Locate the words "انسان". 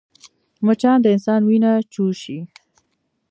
1.15-1.41